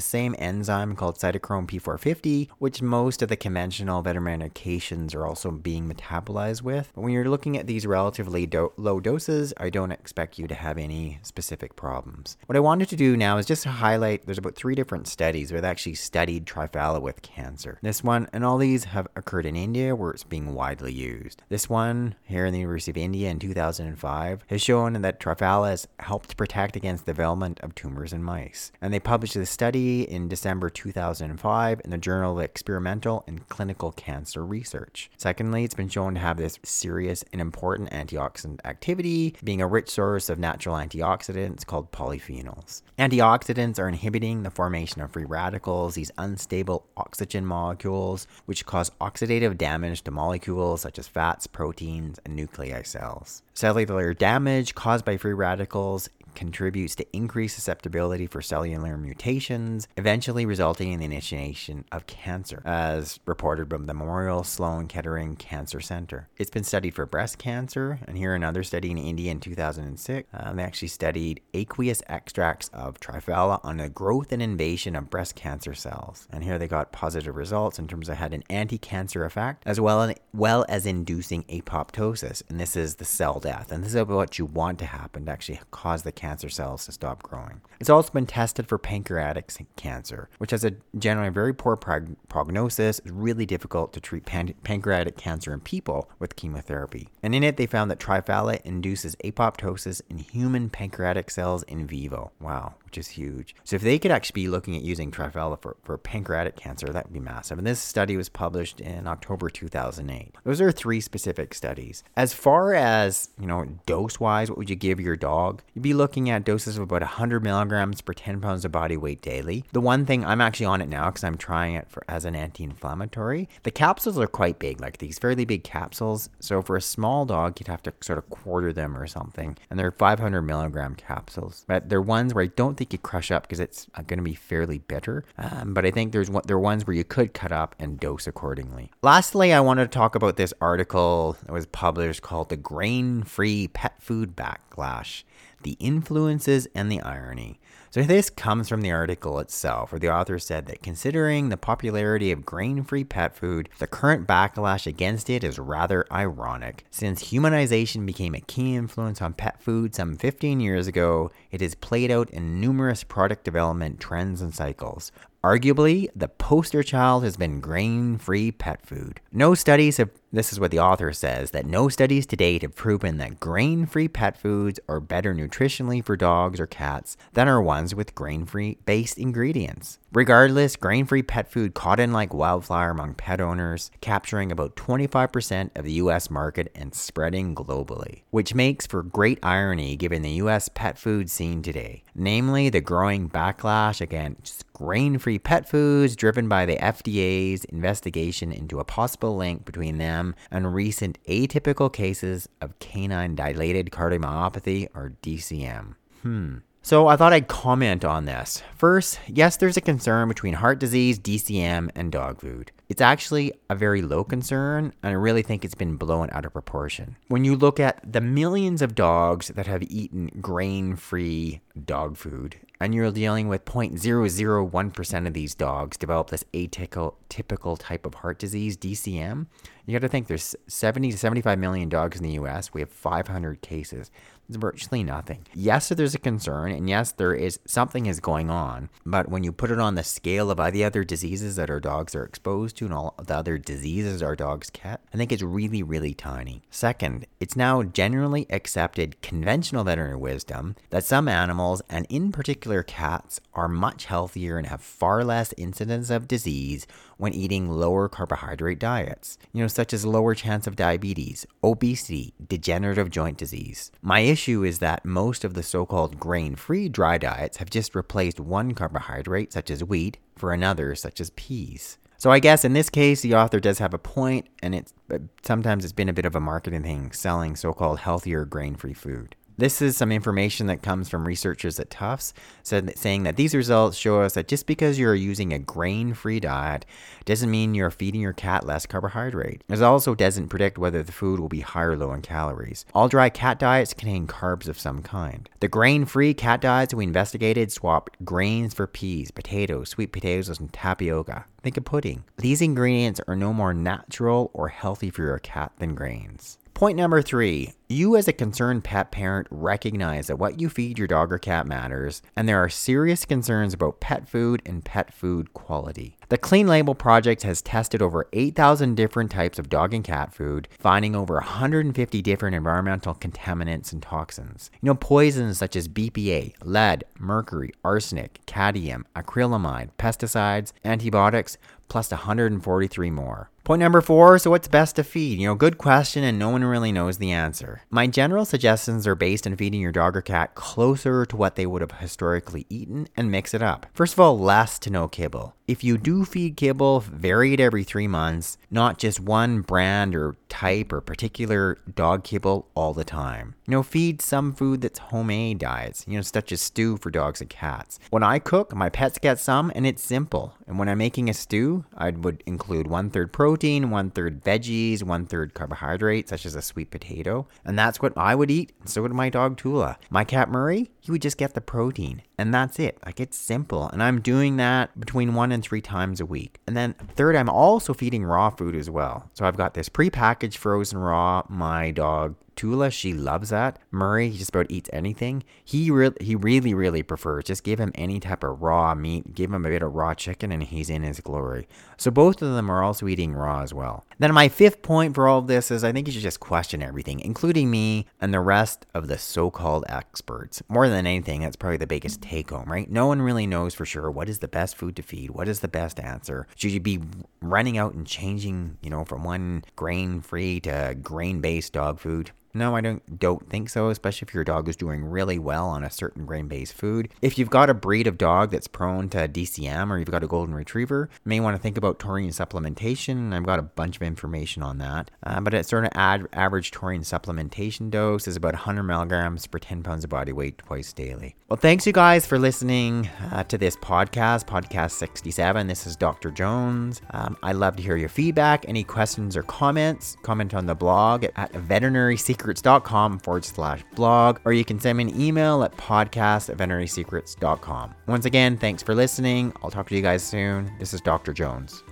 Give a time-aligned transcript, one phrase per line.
[0.00, 5.92] same enzyme called cytochrome P450, which most of the conventional veterinary medications are also being
[5.92, 6.90] metabolized with.
[6.94, 10.54] But when you're looking at these relatively do- low doses, I don't expect you to
[10.54, 12.36] have any specific problems.
[12.46, 15.52] What I wanted to do now is just to highlight there's about three different studies
[15.52, 17.78] where they actually studied Triphala with cancer.
[17.82, 21.42] This one and all these have occurred in India where it's being widely used.
[21.48, 25.88] This one here in the University of India in 2005 has shown that Triphala has
[25.98, 28.72] helped protect against the development of tumors in mice.
[28.80, 33.92] And they published this study in December 2005 in the Journal of Experimental and Clinical
[33.92, 35.10] Cancer Research.
[35.16, 39.90] Secondly, it's been shown to have this serious and important antioxidant activity, being a rich
[39.90, 42.82] source of natural antioxidants called polyphenols.
[42.98, 49.58] Antioxidants are inhibiting the formation of free radicals, these unstable oxygen molecules, which cause oxidative
[49.58, 53.42] damage to molecules such as fats, proteins, and nuclei cells.
[53.54, 60.92] Cellular damage caused by free radicals contributes to increased susceptibility for cellular mutations, eventually resulting
[60.92, 66.28] in the initiation of cancer, as reported from the Memorial Sloan Kettering Cancer Center.
[66.36, 70.28] It's been studied for breast cancer, and here another study in India in 2006.
[70.32, 75.34] Um, they actually studied aqueous extracts of Triphala on the growth and invasion of breast
[75.34, 79.62] cancer cells, and here they got positive results in terms of had an anti-cancer effect
[79.66, 83.94] as well as, well as inducing apoptosis, and this is the cell death, and this
[83.94, 87.60] is what you want to happen to actually cause the cancer cells to stop growing.
[87.80, 93.00] It's also been tested for pancreatic cancer, which has a generally very poor prog- prognosis.
[93.00, 97.08] It's really difficult to treat pan- pancreatic cancer in people with chemotherapy.
[97.24, 102.30] And in it, they found that Triphala induces apoptosis in human pancreatic cells in vivo.
[102.40, 103.56] Wow, which is huge.
[103.64, 107.06] So if they could actually be looking at using Triphala for, for pancreatic cancer, that
[107.06, 107.58] would be massive.
[107.58, 110.36] And this study was published in October 2008.
[110.44, 112.04] Those are three specific studies.
[112.16, 115.62] As far as, you know, dose-wise, what would you give your dog?
[115.74, 118.98] You'd be looking looking at doses of about 100 milligrams per 10 pounds of body
[118.98, 119.64] weight daily.
[119.72, 122.36] The one thing I'm actually on it now because I'm trying it for as an
[122.36, 123.48] anti-inflammatory.
[123.62, 126.28] The capsules are quite big, like these fairly big capsules.
[126.38, 129.56] So for a small dog, you'd have to sort of quarter them or something.
[129.70, 133.44] And they're 500 milligram capsules, but they're ones where I don't think you crush up
[133.44, 135.24] because it's uh, going to be fairly bitter.
[135.38, 138.26] Um, but I think there's there are ones where you could cut up and dose
[138.26, 138.90] accordingly.
[139.02, 143.94] Lastly, I wanted to talk about this article that was published called "The Grain-Free Pet
[144.02, 145.22] Food Backlash."
[145.62, 147.58] The influences and the irony.
[147.90, 152.32] So, this comes from the article itself, where the author said that considering the popularity
[152.32, 156.86] of grain free pet food, the current backlash against it is rather ironic.
[156.90, 161.74] Since humanization became a key influence on pet food some 15 years ago, it has
[161.74, 165.12] played out in numerous product development trends and cycles.
[165.44, 169.20] Arguably, the poster child has been grain free pet food.
[169.32, 172.76] No studies have, this is what the author says, that no studies to date have
[172.76, 177.60] proven that grain free pet foods are better nutritionally for dogs or cats than are
[177.60, 179.98] ones with grain free based ingredients.
[180.14, 185.70] Regardless, grain free pet food caught in like wildfire among pet owners, capturing about 25%
[185.74, 190.68] of the US market and spreading globally, which makes for great irony given the US
[190.68, 196.66] pet food scene today, namely the growing backlash against grain free pet foods driven by
[196.66, 203.34] the FDA's investigation into a possible link between them and recent atypical cases of canine
[203.34, 205.94] dilated cardiomyopathy or DCM.
[206.20, 206.58] Hmm.
[206.84, 208.60] So I thought I'd comment on this.
[208.76, 212.72] First, yes, there's a concern between heart disease, DCM, and dog food.
[212.88, 216.52] It's actually a very low concern, and I really think it's been blown out of
[216.52, 217.16] proportion.
[217.28, 222.56] When you look at the millions of dogs that have eaten grain free dog food,
[222.80, 228.40] and you're dealing with 0.001% of these dogs develop this atypical typical type of heart
[228.40, 229.46] disease, DCM,
[229.86, 232.72] you got to think there's 70 to 75 million dogs in the US.
[232.72, 234.10] We have 500 cases.
[234.48, 235.46] It's virtually nothing.
[235.54, 238.90] Yes, there's a concern, and yes, there is something is going on.
[239.06, 241.80] But when you put it on the scale of all the other diseases that our
[241.80, 245.42] dogs are exposed to and all the other diseases our dogs get, I think it's
[245.42, 246.62] really, really tiny.
[246.70, 253.40] Second, it's now generally accepted conventional veterinary wisdom that some animals, and in particular cats,
[253.54, 256.86] are much healthier and have far less incidence of disease
[257.16, 263.10] when eating lower carbohydrate diets, you know, such as lower chance of diabetes, obesity, degenerative
[263.10, 263.90] joint disease.
[264.02, 267.94] My issue is that most of the so called grain free dry diets have just
[267.94, 271.98] replaced one carbohydrate, such as wheat, for another, such as peas.
[272.18, 274.94] So I guess in this case, the author does have a point, and it's
[275.42, 279.34] sometimes it's been a bit of a marketing thing, selling so-called healthier grain-free food.
[279.58, 282.32] This is some information that comes from researchers at Tufts
[282.62, 286.40] said, saying that these results show us that just because you're using a grain free
[286.40, 286.86] diet
[287.24, 289.62] doesn't mean you're feeding your cat less carbohydrate.
[289.68, 292.86] It also doesn't predict whether the food will be high or low in calories.
[292.94, 295.48] All dry cat diets contain carbs of some kind.
[295.60, 300.72] The grain free cat diets we investigated swapped grains for peas, potatoes, sweet potatoes, and
[300.72, 301.44] tapioca.
[301.62, 302.24] Think of pudding.
[302.38, 306.58] These ingredients are no more natural or healthy for your cat than grains.
[306.74, 311.06] Point number three you, as a concerned pet parent, recognize that what you feed your
[311.06, 315.52] dog or cat matters, and there are serious concerns about pet food and pet food
[315.52, 316.16] quality.
[316.28, 320.66] The Clean Label Project has tested over 8,000 different types of dog and cat food,
[320.78, 324.70] finding over 150 different environmental contaminants and toxins.
[324.80, 331.58] You know, poisons such as BPA, lead, mercury, arsenic, cadmium, acrylamide, pesticides, antibiotics,
[331.92, 333.50] plus 143 more.
[333.64, 335.38] Point number four so, what's best to feed?
[335.38, 337.81] You know, good question, and no one really knows the answer.
[337.90, 341.66] My general suggestions are based on feeding your dog or cat closer to what they
[341.66, 343.86] would have historically eaten and mix it up.
[343.92, 345.54] First of all, less to no kibble.
[345.72, 350.36] If you do feed kibble, vary it every three months, not just one brand or
[350.50, 353.54] type or particular dog kibble all the time.
[353.66, 357.40] You know, feed some food that's homemade diets, you know, such as stew for dogs
[357.40, 357.98] and cats.
[358.10, 360.54] When I cook, my pets get some and it's simple.
[360.66, 365.02] And when I'm making a stew, I would include one third protein, one third veggies,
[365.02, 367.46] one third carbohydrate, such as a sweet potato.
[367.64, 369.98] And that's what I would eat, and so would my dog Tula.
[370.10, 372.20] My cat Murray, he would just get the protein.
[372.36, 372.98] And that's it.
[373.06, 373.88] Like it's simple.
[373.88, 376.58] And I'm doing that between one and three times a week.
[376.66, 379.30] And then third, I'm also feeding raw food as well.
[379.34, 383.80] So I've got this pre-packaged frozen raw my dog Tula, she loves that.
[383.90, 385.42] Murray, he just about eats anything.
[385.64, 389.52] He really, he really, really prefers just give him any type of raw meat, give
[389.52, 391.66] him a bit of raw chicken, and he's in his glory.
[391.96, 394.06] So both of them are also eating raw as well.
[394.20, 396.84] Then my fifth point for all of this is I think you should just question
[396.84, 400.62] everything, including me and the rest of the so-called experts.
[400.68, 402.88] More than anything, that's probably the biggest take-home, right?
[402.88, 405.58] No one really knows for sure what is the best food to feed, what is
[405.58, 406.46] the best answer.
[406.54, 407.00] Should you be
[407.40, 412.30] running out and changing, you know, from one grain-free to grain-based dog food?
[412.54, 415.82] No, I don't don't think so, especially if your dog is doing really well on
[415.82, 417.08] a certain grain-based food.
[417.22, 420.26] If you've got a breed of dog that's prone to DCM or you've got a
[420.26, 423.34] golden retriever, you may want to think about taurine supplementation.
[423.34, 425.10] I've got a bunch of information on that.
[425.22, 429.58] Uh, but a sort of ad- average taurine supplementation dose is about 100 milligrams per
[429.58, 431.36] 10 pounds of body weight twice daily.
[431.48, 435.66] Well, thanks you guys for listening uh, to this podcast, podcast 67.
[435.66, 436.30] This is Dr.
[436.30, 437.00] Jones.
[437.10, 438.64] Um, I love to hear your feedback.
[438.68, 444.52] Any questions or comments, comment on the blog at, veterinary veterinarysecrets.com forward slash blog, or
[444.52, 447.94] you can send me an email at podcast at veterinarysecrets.com.
[448.06, 449.52] Once again, thanks for listening.
[449.62, 450.72] I'll talk to you guys soon.
[450.78, 451.32] This is Dr.
[451.32, 451.82] Jones.